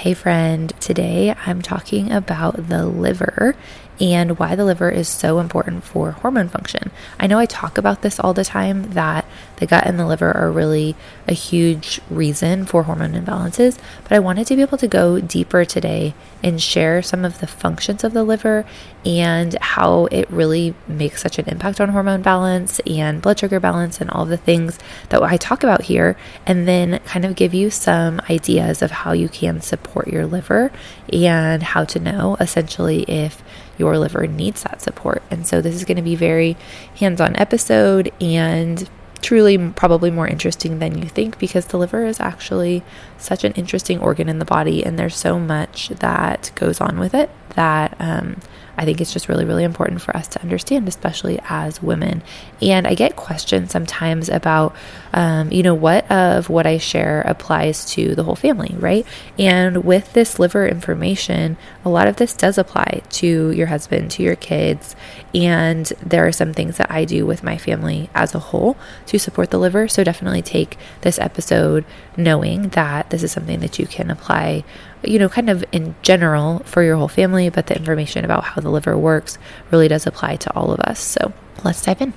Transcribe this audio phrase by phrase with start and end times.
[0.00, 3.54] Hey, friend, today I'm talking about the liver
[4.00, 6.90] and why the liver is so important for hormone function.
[7.18, 9.26] I know I talk about this all the time that
[9.56, 10.96] the gut and the liver are really
[11.28, 15.66] a huge reason for hormone imbalances, but I wanted to be able to go deeper
[15.66, 18.64] today and share some of the functions of the liver
[19.04, 24.00] and how it really makes such an impact on hormone balance and blood sugar balance
[24.00, 24.78] and all the things
[25.10, 29.12] that I talk about here, and then kind of give you some ideas of how
[29.12, 30.72] you can support your liver
[31.12, 33.42] and how to know essentially if
[33.80, 35.22] your liver needs that support.
[35.30, 36.56] And so this is going to be very
[36.96, 38.88] hands-on episode and
[39.22, 42.82] truly probably more interesting than you think because the liver is actually
[43.18, 47.14] such an interesting organ in the body and there's so much that goes on with
[47.14, 48.40] it that um,
[48.76, 52.22] I think it's just really, really important for us to understand, especially as women.
[52.62, 54.74] And I get questions sometimes about,
[55.12, 59.06] um, you know, what of what I share applies to the whole family, right?
[59.38, 64.22] And with this liver information, a lot of this does apply to your husband, to
[64.22, 64.96] your kids.
[65.34, 69.18] And there are some things that I do with my family as a whole to
[69.18, 69.88] support the liver.
[69.88, 71.84] So definitely take this episode
[72.16, 74.64] knowing that this is something that you can apply
[75.02, 78.60] you know, kind of in general for your whole family, but the information about how
[78.60, 79.38] the liver works
[79.70, 81.00] really does apply to all of us.
[81.00, 81.32] So
[81.64, 82.12] let's dive in.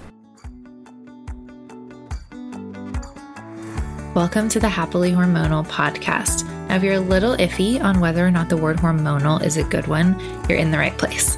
[4.13, 6.47] Welcome to the Happily Hormonal podcast.
[6.67, 9.63] Now, if you're a little iffy on whether or not the word hormonal is a
[9.63, 11.37] good one, you're in the right place.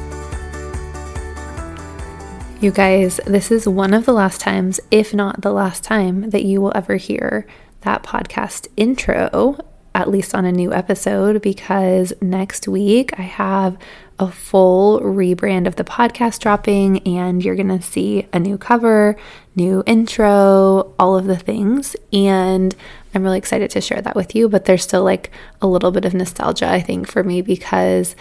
[2.61, 6.43] You guys, this is one of the last times, if not the last time, that
[6.43, 7.47] you will ever hear
[7.79, 9.57] that podcast intro,
[9.95, 13.79] at least on a new episode, because next week I have
[14.21, 19.17] a full rebrand of the podcast dropping, and you're going to see a new cover,
[19.55, 21.95] new intro, all of the things.
[22.13, 22.75] And
[23.13, 26.05] I'm really excited to share that with you, but there's still like a little bit
[26.05, 28.15] of nostalgia, I think, for me because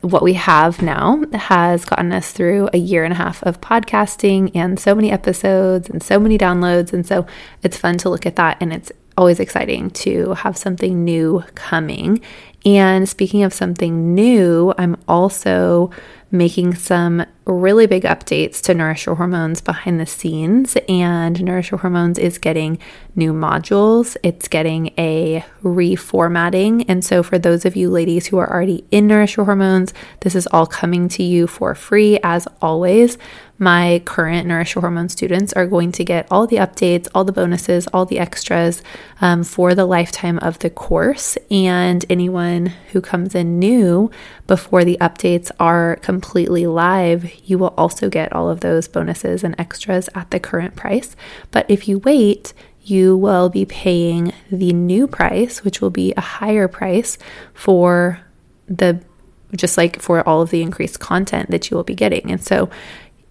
[0.00, 4.50] what we have now has gotten us through a year and a half of podcasting
[4.54, 6.92] and so many episodes and so many downloads.
[6.92, 7.26] And so
[7.62, 12.20] it's fun to look at that and it's always exciting to have something new coming.
[12.64, 15.90] And speaking of something new, I'm also
[16.30, 20.76] making some really big updates to Nourish Your Hormones behind the scenes.
[20.88, 22.78] And Nourish Your Hormones is getting
[23.14, 26.86] new modules, it's getting a reformatting.
[26.88, 30.34] And so, for those of you ladies who are already in Nourish Your Hormones, this
[30.34, 33.18] is all coming to you for free as always
[33.62, 37.30] my current Nourish Your Hormone students are going to get all the updates, all the
[37.30, 38.82] bonuses, all the extras
[39.20, 41.38] um, for the lifetime of the course.
[41.48, 42.51] And anyone
[42.92, 44.10] who comes in new
[44.46, 49.54] before the updates are completely live, you will also get all of those bonuses and
[49.58, 51.16] extras at the current price.
[51.50, 52.52] But if you wait,
[52.82, 57.18] you will be paying the new price, which will be a higher price
[57.54, 58.20] for
[58.66, 59.00] the
[59.54, 62.30] just like for all of the increased content that you will be getting.
[62.30, 62.70] And so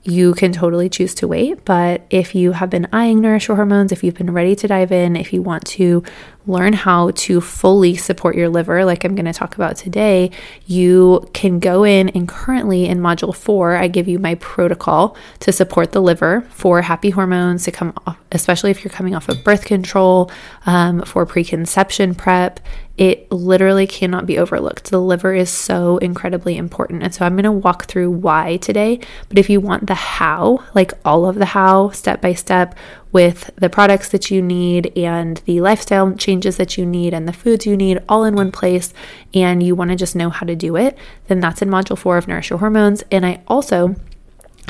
[0.04, 1.64] you can totally choose to wait.
[1.64, 4.92] But if you have been eyeing Nourish Your Hormones, if you've been ready to dive
[4.92, 6.04] in, if you want to
[6.48, 10.32] learn how to fully support your liver, like I'm going to talk about today,
[10.66, 15.52] you can go in and currently in module four, I give you my protocol to
[15.52, 19.44] support the liver for happy hormones to come off, especially if you're coming off of
[19.44, 20.32] birth control,
[20.66, 22.60] um, for preconception prep.
[23.02, 24.92] It literally cannot be overlooked.
[24.92, 27.02] The liver is so incredibly important.
[27.02, 29.00] And so I'm going to walk through why today.
[29.28, 32.78] But if you want the how, like all of the how, step by step,
[33.12, 37.34] with the products that you need and the lifestyle changes that you need and the
[37.34, 38.94] foods you need all in one place,
[39.34, 40.96] and you want to just know how to do it,
[41.26, 43.04] then that's in module four of Nourish Your Hormones.
[43.10, 43.96] And I also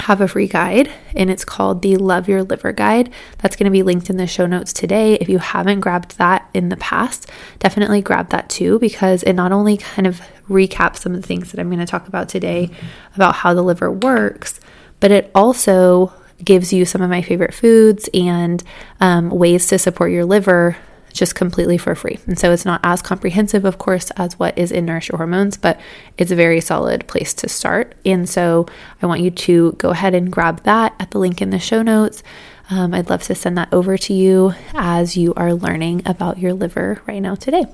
[0.02, 3.12] have a free guide and it's called the Love Your Liver Guide.
[3.40, 5.16] That's going to be linked in the show notes today.
[5.16, 9.52] If you haven't grabbed that in the past, definitely grab that too because it not
[9.52, 12.70] only kind of recaps some of the things that I'm going to talk about today
[13.16, 14.60] about how the liver works,
[15.00, 16.14] but it also
[16.44, 18.64] gives you some of my favorite foods and
[19.00, 20.76] um, ways to support your liver
[21.12, 22.20] just completely for free.
[22.28, 25.58] And so it's not as comprehensive, of course, as what is in Nourish Your Hormones,
[25.58, 25.80] but
[26.18, 27.96] it's a very solid place to start.
[28.06, 28.66] And so
[29.02, 31.82] I want you to go ahead and grab that at the link in the show
[31.82, 32.24] notes.
[32.70, 36.54] Um, I'd love to send that over to you as you are learning about your
[36.54, 37.66] liver right now today.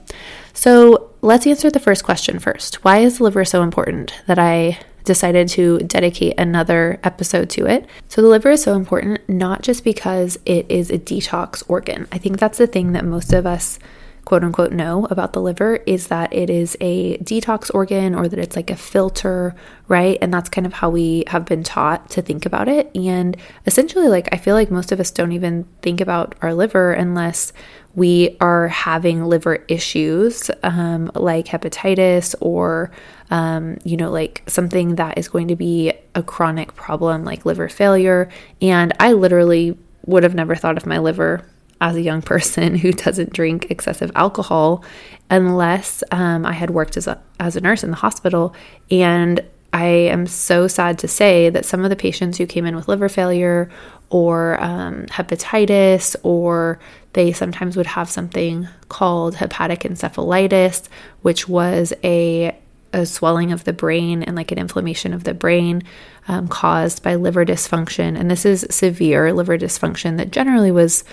[0.53, 2.83] So let's answer the first question first.
[2.83, 7.87] Why is the liver so important that I decided to dedicate another episode to it.
[8.09, 12.07] So, the liver is so important, not just because it is a detox organ.
[12.11, 13.79] I think that's the thing that most of us
[14.27, 18.37] quote unquote know about the liver is that it is a detox organ or that
[18.37, 19.55] it's like a filter,
[19.87, 20.17] right?
[20.21, 22.91] And that's kind of how we have been taught to think about it.
[22.93, 26.91] And essentially, like, I feel like most of us don't even think about our liver
[26.91, 27.53] unless
[27.95, 32.91] we are having liver issues um, like hepatitis or,
[33.31, 37.69] um, you know, like something that is going to be a chronic problem like liver
[37.69, 38.27] failure.
[38.61, 41.45] And I literally would have never thought of my liver
[41.81, 44.83] as a young person who doesn't drink excessive alcohol
[45.29, 48.55] unless um, I had worked as a, as a nurse in the hospital.
[48.89, 49.43] And
[49.73, 52.87] I am so sad to say that some of the patients who came in with
[52.87, 53.69] liver failure
[54.09, 56.79] or um, hepatitis, or
[57.13, 60.87] they sometimes would have something called hepatic encephalitis,
[61.23, 62.57] which was a,
[62.93, 65.83] a swelling of the brain and like an inflammation of the brain
[66.29, 68.17] um, caused by liver dysfunction.
[68.17, 71.03] And this is severe liver dysfunction that generally was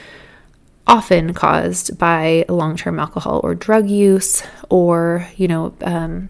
[0.86, 6.28] often caused by long term alcohol or drug use or, you know, um,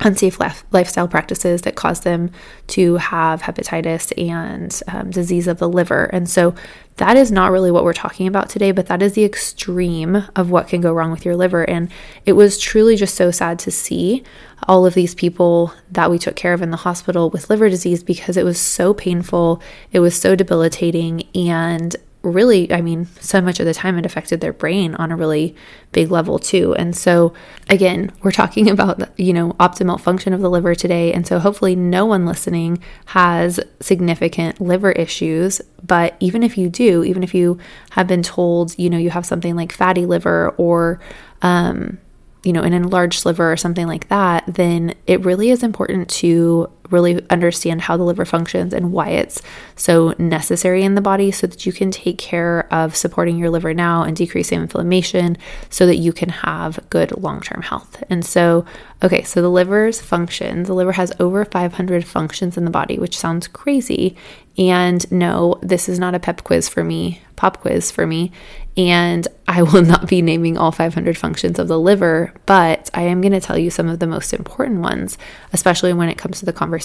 [0.00, 0.38] unsafe
[0.70, 2.30] lifestyle practices that cause them
[2.68, 6.04] to have hepatitis and um, disease of the liver.
[6.06, 6.54] And so
[6.96, 10.50] that is not really what we're talking about today, but that is the extreme of
[10.50, 11.68] what can go wrong with your liver.
[11.68, 11.90] And
[12.26, 14.22] it was truly just so sad to see
[14.66, 18.02] all of these people that we took care of in the hospital with liver disease
[18.02, 23.60] because it was so painful, it was so debilitating, and really, I mean, so much
[23.60, 25.54] of the time it affected their brain on a really
[25.92, 26.74] big level too.
[26.74, 27.32] And so,
[27.68, 31.12] again, we're talking about, you know, optimal function of the liver today.
[31.12, 35.60] And so, hopefully, no one listening has significant liver issues.
[35.86, 37.58] But even if you do, even if you
[37.90, 41.00] have been told, you know, you have something like fatty liver or,
[41.42, 41.98] um,
[42.42, 46.70] you know, an enlarged liver or something like that, then it really is important to
[46.90, 49.42] really understand how the liver functions and why it's
[49.76, 53.74] so necessary in the body so that you can take care of supporting your liver
[53.74, 55.36] now and decreasing inflammation
[55.70, 58.02] so that you can have good long term health.
[58.08, 58.64] And so,
[59.02, 63.18] okay, so the liver's function, the liver has over 500 functions in the body, which
[63.18, 64.16] sounds crazy.
[64.58, 68.32] And no, this is not a pep quiz for me, pop quiz for me.
[68.76, 73.20] And I will not be naming all 500 functions of the liver, but I am
[73.20, 75.16] going to tell you some of the most important ones,
[75.52, 76.77] especially when it comes to the conversation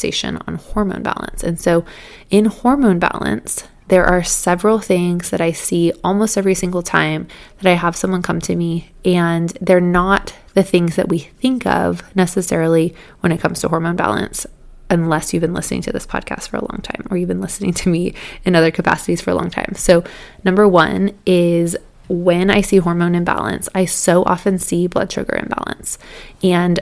[0.48, 1.44] on hormone balance.
[1.44, 1.86] And so,
[2.30, 7.28] in hormone balance, there are several things that I see almost every single time
[7.60, 11.66] that I have someone come to me, and they're not the things that we think
[11.66, 14.45] of necessarily when it comes to hormone balance
[14.90, 17.74] unless you've been listening to this podcast for a long time or you've been listening
[17.74, 18.13] to me
[18.45, 19.74] in other capacities for a long time.
[19.75, 20.04] So,
[20.44, 21.75] number one is
[22.10, 25.98] when I see hormone imbalance, I so often see blood sugar imbalance.
[26.44, 26.80] And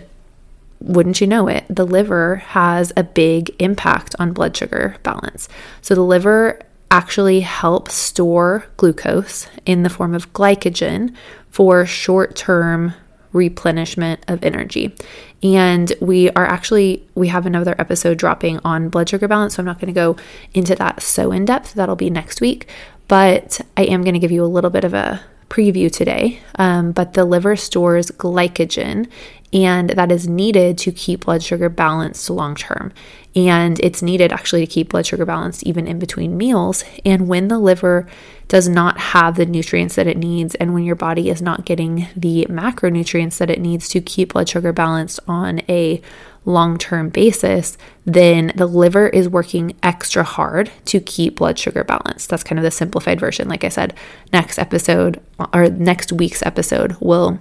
[0.81, 5.47] wouldn't you know it, the liver has a big impact on blood sugar balance.
[5.81, 11.15] So, the liver actually helps store glucose in the form of glycogen
[11.49, 12.93] for short term
[13.33, 14.93] replenishment of energy.
[15.41, 19.55] And we are actually, we have another episode dropping on blood sugar balance.
[19.55, 20.17] So I'm not going to go
[20.53, 21.73] into that so in depth.
[21.73, 22.67] That'll be next week.
[23.07, 26.39] But I am going to give you a little bit of a preview today.
[26.55, 29.09] Um, but the liver stores glycogen
[29.53, 32.93] and that is needed to keep blood sugar balanced long term.
[33.35, 36.83] And it's needed actually to keep blood sugar balanced even in between meals.
[37.05, 38.07] And when the liver
[38.47, 42.07] does not have the nutrients that it needs, and when your body is not getting
[42.15, 46.01] the macronutrients that it needs to keep blood sugar balanced on a
[46.43, 52.29] long term basis, then the liver is working extra hard to keep blood sugar balanced.
[52.29, 53.47] That's kind of the simplified version.
[53.47, 53.93] Like I said,
[54.33, 55.21] next episode
[55.53, 57.39] or next week's episode will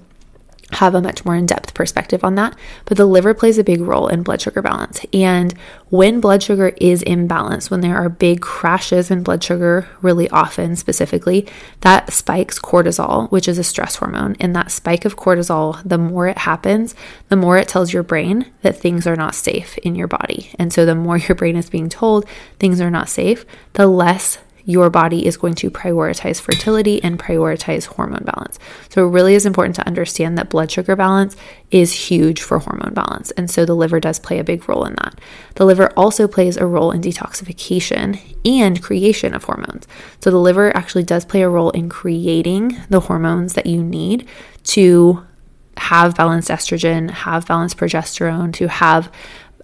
[0.72, 2.56] have a much more in depth perspective on that.
[2.84, 5.04] But the liver plays a big role in blood sugar balance.
[5.12, 5.52] And
[5.88, 10.76] when blood sugar is imbalanced, when there are big crashes in blood sugar, really often
[10.76, 11.46] specifically,
[11.80, 14.36] that spikes cortisol, which is a stress hormone.
[14.38, 16.94] And that spike of cortisol, the more it happens,
[17.28, 20.50] the more it tells your brain that things are not safe in your body.
[20.58, 24.38] And so the more your brain is being told things are not safe, the less
[24.64, 28.58] your body is going to prioritize fertility and prioritize hormone balance.
[28.88, 31.36] So it really is important to understand that blood sugar balance
[31.70, 33.30] is huge for hormone balance.
[33.32, 35.18] And so the liver does play a big role in that.
[35.54, 39.86] The liver also plays a role in detoxification and creation of hormones.
[40.20, 44.28] So the liver actually does play a role in creating the hormones that you need
[44.64, 45.24] to
[45.76, 49.10] have balanced estrogen, have balanced progesterone, to have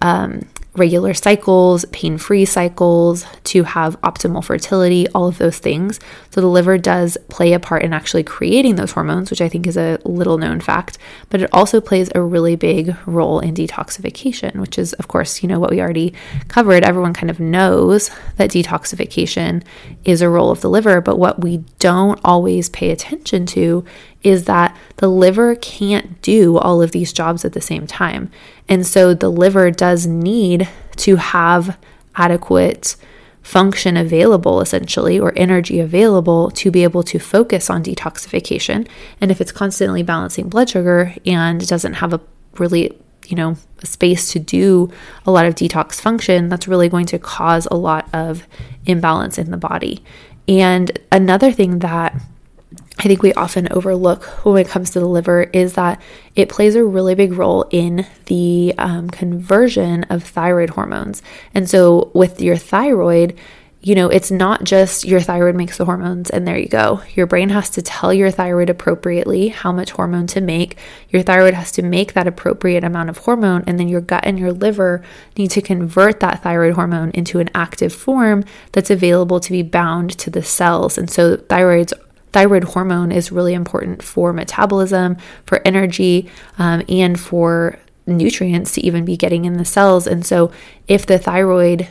[0.01, 5.99] um, regular cycles, pain free cycles, to have optimal fertility, all of those things.
[6.31, 9.67] So the liver does play a part in actually creating those hormones, which I think
[9.67, 10.97] is a little known fact,
[11.29, 15.49] but it also plays a really big role in detoxification, which is, of course, you
[15.49, 16.13] know, what we already
[16.47, 16.83] covered.
[16.83, 19.63] Everyone kind of knows that detoxification
[20.03, 23.83] is a role of the liver, but what we don't always pay attention to
[24.23, 28.29] is that the liver can't do all of these jobs at the same time.
[28.67, 31.77] And so the liver does need to have
[32.15, 32.95] adequate
[33.43, 38.87] function available, essentially, or energy available to be able to focus on detoxification.
[39.21, 42.19] And if it's constantly balancing blood sugar and doesn't have a
[42.59, 42.97] really
[43.27, 44.91] you know, space to do
[45.25, 48.47] a lot of detox function, that's really going to cause a lot of
[48.85, 50.03] imbalance in the body.
[50.47, 52.19] And another thing that
[52.99, 56.01] I think we often overlook when it comes to the liver is that
[56.35, 61.21] it plays a really big role in the um, conversion of thyroid hormones.
[61.53, 63.37] And so, with your thyroid,
[63.81, 67.01] you know, it's not just your thyroid makes the hormones and there you go.
[67.13, 70.77] Your brain has to tell your thyroid appropriately how much hormone to make.
[71.09, 74.39] Your thyroid has to make that appropriate amount of hormone, and then your gut and
[74.39, 75.03] your liver
[75.37, 80.17] need to convert that thyroid hormone into an active form that's available to be bound
[80.17, 80.97] to the cells.
[80.97, 81.93] And so, thyroids
[82.31, 89.05] thyroid hormone is really important for metabolism, for energy, um, and for nutrients to even
[89.05, 90.07] be getting in the cells.
[90.07, 90.51] And so,
[90.87, 91.87] if the thyroid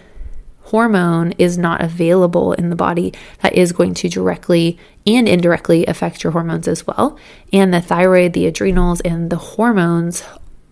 [0.67, 6.25] hormone is not available in the body, that is going to directly and indirectly affect
[6.25, 7.19] your hormones as well.
[7.53, 10.25] And the thyroid, the adrenals, and the hormones,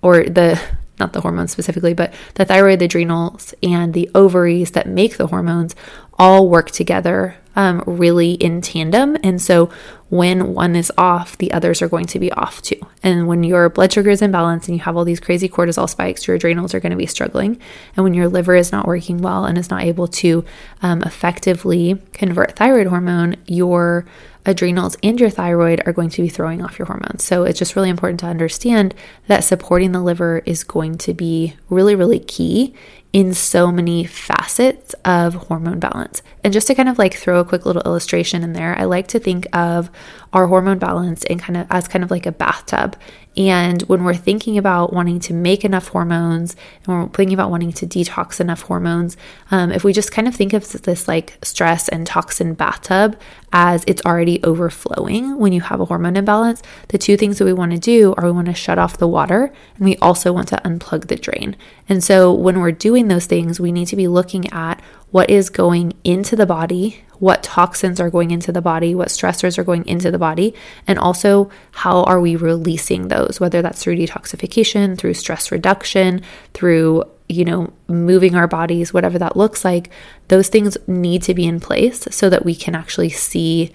[0.02, 0.60] or the
[0.98, 5.26] not the hormones specifically, but the thyroid, the adrenals, and the ovaries that make the
[5.26, 5.74] hormones
[6.18, 9.16] all work together um, really in tandem.
[9.22, 9.70] And so
[10.08, 12.80] when one is off, the others are going to be off too.
[13.02, 16.26] And when your blood sugar is imbalance and you have all these crazy cortisol spikes,
[16.26, 17.60] your adrenals are going to be struggling.
[17.96, 20.44] And when your liver is not working well and is not able to
[20.82, 24.06] um, effectively convert thyroid hormone, your
[24.46, 27.24] adrenals and your thyroid are going to be throwing off your hormones.
[27.24, 28.94] So it's just really important to understand
[29.26, 32.74] that supporting the liver is going to be really, really key
[33.14, 36.20] in so many facets of hormone balance.
[36.42, 39.06] And just to kind of like throw a quick little illustration in there, I like
[39.08, 39.88] to think of
[40.32, 42.96] our hormone balance in kind of as kind of like a bathtub.
[43.36, 47.72] And when we're thinking about wanting to make enough hormones and we're thinking about wanting
[47.72, 49.16] to detox enough hormones,
[49.50, 53.18] um, if we just kind of think of this like stress and toxin bathtub
[53.52, 57.52] as it's already overflowing when you have a hormone imbalance, the two things that we
[57.52, 60.48] want to do are we want to shut off the water and we also want
[60.48, 61.56] to unplug the drain.
[61.88, 64.80] And so when we're doing those things, we need to be looking at
[65.14, 69.56] what is going into the body, what toxins are going into the body, what stressors
[69.56, 70.52] are going into the body,
[70.88, 76.20] and also how are we releasing those, whether that's through detoxification, through stress reduction,
[76.52, 79.88] through you know, moving our bodies, whatever that looks like,
[80.26, 83.72] those things need to be in place so that we can actually see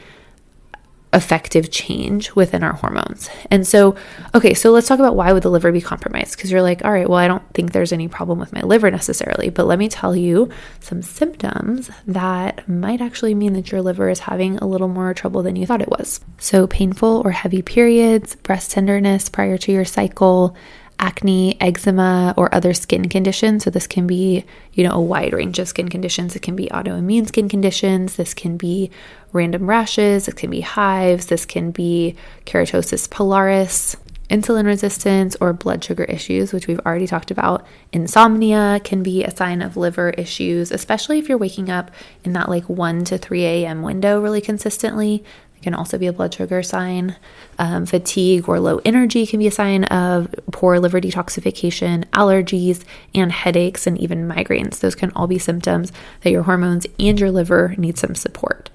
[1.12, 3.30] effective change within our hormones.
[3.50, 3.96] And so,
[4.36, 6.36] okay, so let's talk about why would the liver be compromised?
[6.36, 8.92] Because you're like, all right, well, I don't think there's any problem with my liver
[8.92, 10.50] necessarily, but let me tell you
[10.80, 15.42] some symptoms that might actually mean that your liver is having a little more trouble
[15.42, 16.20] than you thought it was.
[16.38, 20.56] So, painful or heavy periods, breast tenderness prior to your cycle,
[21.00, 23.64] acne, eczema, or other skin conditions.
[23.64, 26.36] So, this can be, you know, a wide range of skin conditions.
[26.36, 28.16] It can be autoimmune skin conditions.
[28.16, 28.92] This can be
[29.32, 30.28] random rashes.
[30.28, 31.28] It can be hives.
[31.28, 32.16] This can be
[32.46, 33.96] keratosis pilaris,
[34.30, 37.66] insulin resistance, or blood sugar issues, which we've already talked about.
[37.92, 41.92] Insomnia can be a sign of liver issues, especially if you're waking up
[42.24, 43.82] in that like 1 to 3 a.m.
[43.82, 45.24] window really consistently.
[45.60, 47.18] It can also be a blood sugar sign.
[47.58, 53.30] Um, fatigue or low energy can be a sign of poor liver detoxification, allergies, and
[53.30, 54.80] headaches, and even migraines.
[54.80, 58.70] Those can all be symptoms that your hormones and your liver need some support.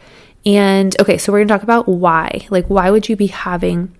[0.45, 2.47] And okay, so we're to talk about why.
[2.50, 3.95] Like, why would you be having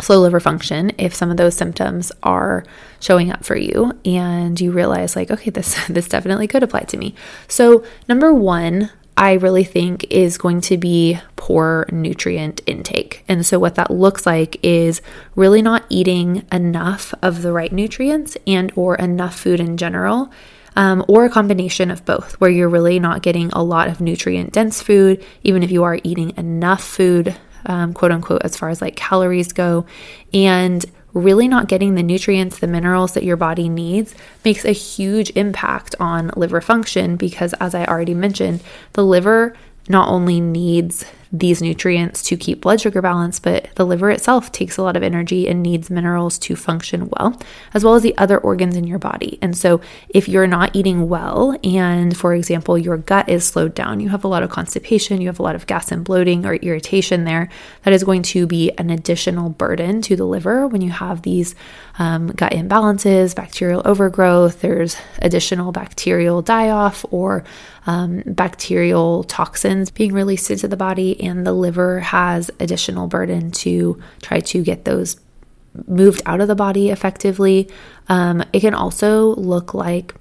[0.00, 2.64] slow liver function if some of those symptoms are
[3.00, 6.96] showing up for you and you realize like okay this this definitely could apply to
[6.96, 7.14] me.
[7.48, 13.24] So number 1 I really think is going to be poor nutrient intake.
[13.28, 15.02] And so what that looks like is
[15.36, 20.32] really not eating enough of the right nutrients and or enough food in general
[20.76, 24.52] um, or a combination of both, where you're really not getting a lot of nutrient
[24.52, 28.82] dense food, even if you are eating enough food, um, quote unquote, as far as
[28.82, 29.86] like calories go,
[30.32, 35.30] and really not getting the nutrients, the minerals that your body needs makes a huge
[35.34, 39.56] impact on liver function because, as I already mentioned, the liver
[39.88, 41.04] not only needs
[41.34, 45.02] these nutrients to keep blood sugar balance, but the liver itself takes a lot of
[45.02, 47.40] energy and needs minerals to function well,
[47.74, 49.36] as well as the other organs in your body.
[49.42, 53.98] And so, if you're not eating well, and for example, your gut is slowed down,
[53.98, 56.54] you have a lot of constipation, you have a lot of gas and bloating or
[56.54, 57.48] irritation there,
[57.82, 61.56] that is going to be an additional burden to the liver when you have these
[61.98, 67.42] um, gut imbalances, bacterial overgrowth, there's additional bacterial die off or
[67.86, 74.00] um, bacterial toxins being released into the body, and the liver has additional burden to
[74.22, 75.20] try to get those
[75.86, 77.68] moved out of the body effectively.
[78.08, 80.14] Um, it can also look like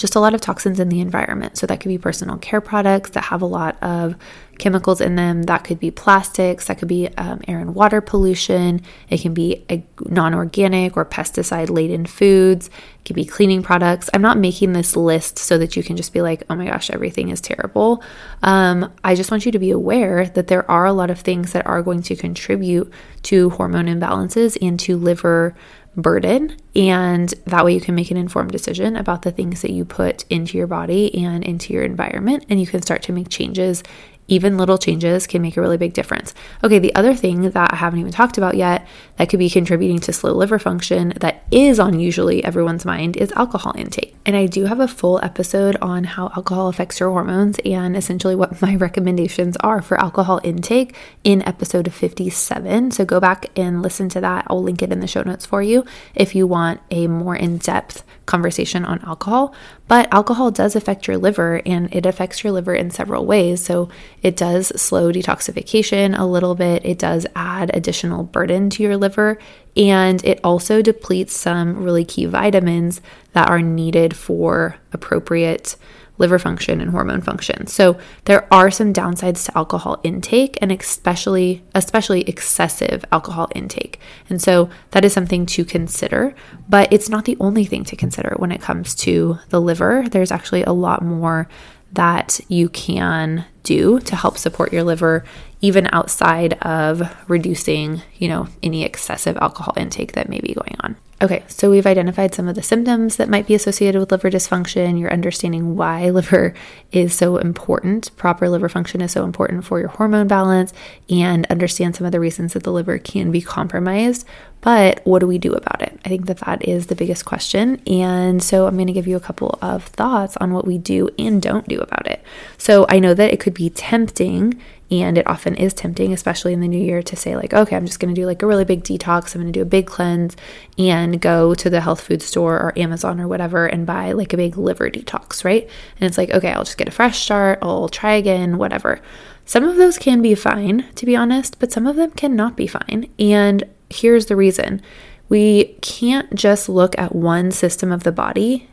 [0.00, 1.58] just a lot of toxins in the environment.
[1.58, 4.16] So that could be personal care products that have a lot of
[4.58, 5.44] chemicals in them.
[5.44, 8.82] That could be plastics, that could be um, air and water pollution.
[9.08, 9.64] It can be
[10.00, 12.68] non organic or pesticide laden foods.
[12.68, 14.10] It could be cleaning products.
[14.14, 16.90] I'm not making this list so that you can just be like, oh my gosh,
[16.90, 18.02] everything is terrible.
[18.42, 21.52] Um, I just want you to be aware that there are a lot of things
[21.52, 22.92] that are going to contribute
[23.24, 25.54] to hormone imbalances and to liver
[25.96, 26.56] burden.
[26.74, 30.24] And that way you can make an informed decision about the things that you put
[30.30, 32.44] into your body and into your environment.
[32.48, 33.82] And you can start to make changes
[34.28, 36.34] even little changes can make a really big difference.
[36.64, 39.98] Okay, the other thing that I haven't even talked about yet that could be contributing
[40.00, 44.14] to slow liver function that is on usually everyone's mind is alcohol intake.
[44.26, 48.34] And I do have a full episode on how alcohol affects your hormones and essentially
[48.34, 52.90] what my recommendations are for alcohol intake in episode 57.
[52.90, 54.46] So go back and listen to that.
[54.48, 57.58] I'll link it in the show notes for you if you want a more in
[57.58, 59.54] depth conversation on alcohol.
[59.88, 63.64] But alcohol does affect your liver and it affects your liver in several ways.
[63.64, 63.88] So
[64.22, 69.38] it does slow detoxification a little bit, it does add additional burden to your liver,
[69.76, 73.00] and it also depletes some really key vitamins
[73.32, 75.76] that are needed for appropriate
[76.18, 77.66] liver function and hormone function.
[77.66, 84.00] So there are some downsides to alcohol intake and especially especially excessive alcohol intake.
[84.28, 86.34] And so that is something to consider,
[86.68, 90.06] but it's not the only thing to consider when it comes to the liver.
[90.10, 91.48] There's actually a lot more
[91.96, 95.24] that you can do to help support your liver
[95.60, 100.96] even outside of reducing, you know, any excessive alcohol intake that may be going on.
[101.22, 105.00] Okay, so we've identified some of the symptoms that might be associated with liver dysfunction.
[105.00, 106.52] You're understanding why liver
[106.92, 110.74] is so important, proper liver function is so important for your hormone balance,
[111.08, 114.26] and understand some of the reasons that the liver can be compromised.
[114.60, 115.98] But what do we do about it?
[116.04, 117.80] I think that that is the biggest question.
[117.86, 121.08] And so I'm going to give you a couple of thoughts on what we do
[121.18, 122.22] and don't do about it.
[122.58, 126.60] So I know that it could be tempting and it often is tempting, especially in
[126.60, 128.64] the new year, to say, like, okay, I'm just going to do like a really
[128.64, 129.34] big detox.
[129.34, 130.36] I'm going to do a big cleanse
[130.78, 134.36] and go to the health food store or Amazon or whatever and buy like a
[134.36, 135.62] big liver detox, right?
[135.98, 137.58] And it's like, okay, I'll just get a fresh start.
[137.62, 139.00] I'll try again, whatever.
[139.44, 142.66] Some of those can be fine, to be honest, but some of them cannot be
[142.66, 143.08] fine.
[143.18, 144.82] And here's the reason
[145.28, 148.68] we can't just look at one system of the body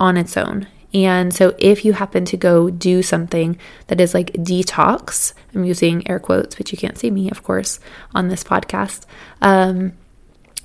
[0.00, 4.32] on its own and so, if you happen to go do something that is like
[4.32, 7.78] detox, I'm using air quotes, but you can't see me, of course,
[8.14, 9.04] on this podcast.
[9.42, 9.92] Um,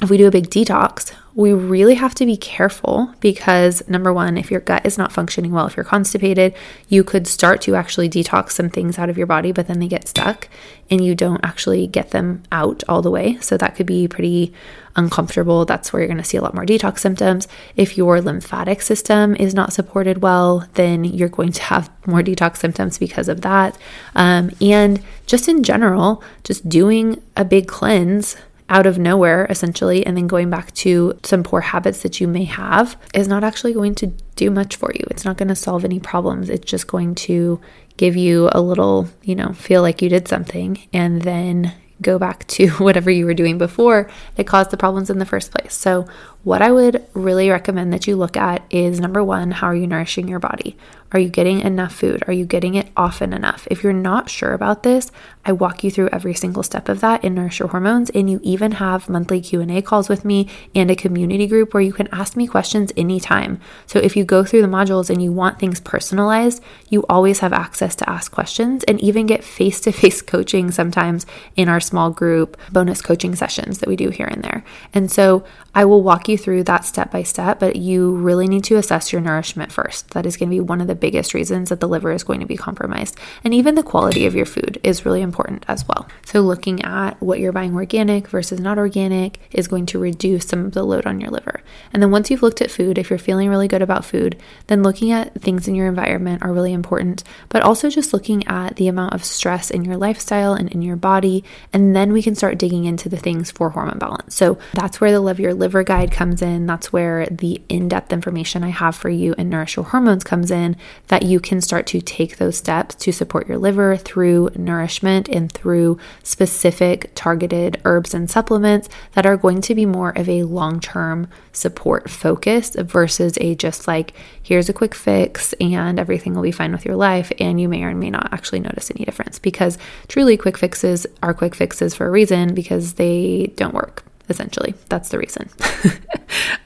[0.03, 4.37] if we do a big detox, we really have to be careful because number one,
[4.37, 6.53] if your gut is not functioning well, if you're constipated,
[6.89, 9.87] you could start to actually detox some things out of your body, but then they
[9.87, 10.49] get stuck
[10.91, 13.37] and you don't actually get them out all the way.
[13.37, 14.53] So that could be pretty
[14.97, 15.63] uncomfortable.
[15.63, 17.47] That's where you're going to see a lot more detox symptoms.
[17.77, 22.57] If your lymphatic system is not supported well, then you're going to have more detox
[22.57, 23.77] symptoms because of that.
[24.15, 28.35] Um, and just in general, just doing a big cleanse
[28.69, 32.45] out of nowhere, essentially, and then going back to some poor habits that you may
[32.45, 35.05] have is not actually going to do much for you.
[35.09, 36.49] It's not going to solve any problems.
[36.49, 37.59] It's just going to
[37.97, 42.45] give you a little, you know, feel like you did something and then go back
[42.47, 45.73] to whatever you were doing before that caused the problems in the first place.
[45.73, 46.07] So,
[46.43, 49.87] what I would really recommend that you look at is number one, how are you
[49.87, 50.75] nourishing your body?
[51.13, 52.23] Are you getting enough food?
[52.25, 53.67] Are you getting it often enough?
[53.69, 55.11] If you're not sure about this,
[55.45, 58.39] I walk you through every single step of that in Nourish Your Hormones and you
[58.41, 62.35] even have monthly Q&A calls with me and a community group where you can ask
[62.35, 63.61] me questions anytime.
[63.85, 67.53] So if you go through the modules and you want things personalized, you always have
[67.53, 73.01] access to ask questions and even get face-to-face coaching sometimes in our small group bonus
[73.03, 74.65] coaching sessions that we do here and there.
[74.95, 75.43] And so
[75.75, 78.75] I will walk you you through that step by step, but you really need to
[78.75, 80.09] assess your nourishment first.
[80.09, 82.41] That is going to be one of the biggest reasons that the liver is going
[82.41, 83.17] to be compromised.
[83.43, 86.07] And even the quality of your food is really important as well.
[86.25, 90.65] So, looking at what you're buying organic versus not organic is going to reduce some
[90.65, 91.61] of the load on your liver.
[91.93, 94.83] And then once you've looked at food, if you're feeling really good about food, then
[94.83, 98.87] looking at things in your environment are really important, but also just looking at the
[98.87, 101.43] amount of stress in your lifestyle and in your body.
[101.71, 104.35] And then we can start digging into the things for hormone balance.
[104.35, 106.65] So, that's where the Love Your Liver guide comes in.
[106.65, 110.51] That's where the in depth information I have for you in Nourish Your Hormones comes
[110.51, 115.27] in, that you can start to take those steps to support your liver through nourishment
[115.27, 120.43] and through specific targeted herbs and supplements that are going to be more of a
[120.43, 126.41] long term support focus versus a just like, here's a quick fix and everything will
[126.41, 127.31] be fine with your life.
[127.39, 131.33] And you may or may not actually notice any difference because truly quick fixes are
[131.33, 134.73] quick fixes for a reason because they don't work essentially.
[134.89, 135.49] That's the reason.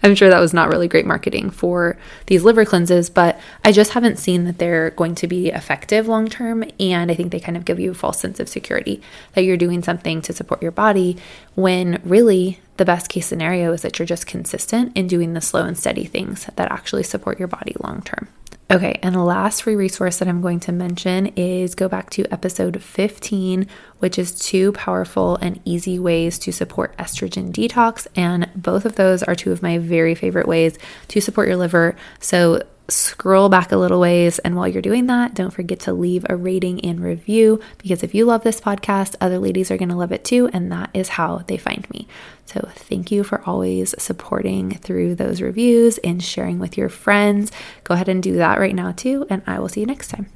[0.03, 1.97] I'm sure that was not really great marketing for
[2.27, 6.27] these liver cleanses, but I just haven't seen that they're going to be effective long
[6.27, 6.63] term.
[6.79, 9.01] And I think they kind of give you a false sense of security
[9.33, 11.17] that you're doing something to support your body
[11.55, 15.65] when really the best case scenario is that you're just consistent in doing the slow
[15.65, 18.27] and steady things that actually support your body long term.
[18.69, 22.25] Okay, and the last free resource that I'm going to mention is go back to
[22.33, 23.65] episode 15,
[23.99, 28.07] which is two powerful and easy ways to support estrogen detox.
[28.13, 31.95] And both of those are two of my very favorite ways to support your liver.
[32.19, 34.39] So, scroll back a little ways.
[34.39, 38.15] And while you're doing that, don't forget to leave a rating and review because if
[38.15, 40.49] you love this podcast, other ladies are going to love it too.
[40.53, 42.07] And that is how they find me.
[42.45, 47.51] So thank you for always supporting through those reviews and sharing with your friends.
[47.83, 49.27] Go ahead and do that right now too.
[49.29, 50.27] And I will see you next time.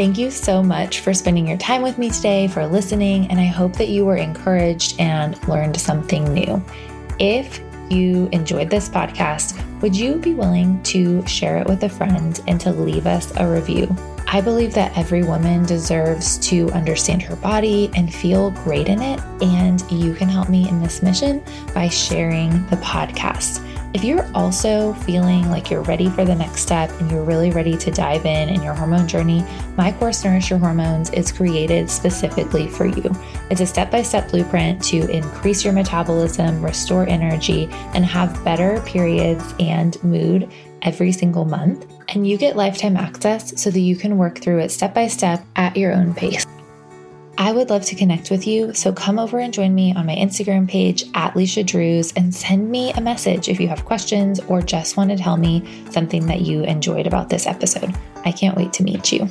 [0.00, 3.44] Thank you so much for spending your time with me today, for listening, and I
[3.44, 6.64] hope that you were encouraged and learned something new.
[7.18, 7.60] If
[7.90, 12.58] you enjoyed this podcast, would you be willing to share it with a friend and
[12.62, 13.94] to leave us a review?
[14.26, 19.20] I believe that every woman deserves to understand her body and feel great in it,
[19.42, 23.66] and you can help me in this mission by sharing the podcast.
[23.92, 27.76] If you're also feeling like you're ready for the next step and you're really ready
[27.78, 29.44] to dive in in your hormone journey,
[29.76, 33.10] my course Nourish Your Hormones is created specifically for you.
[33.50, 38.80] It's a step by step blueprint to increase your metabolism, restore energy, and have better
[38.82, 40.48] periods and mood
[40.82, 41.84] every single month.
[42.10, 45.44] And you get lifetime access so that you can work through it step by step
[45.56, 46.46] at your own pace.
[47.40, 50.14] I would love to connect with you, so come over and join me on my
[50.14, 54.60] Instagram page at Leisha Drews and send me a message if you have questions or
[54.60, 57.94] just want to tell me something that you enjoyed about this episode.
[58.26, 59.26] I can't wait to meet you.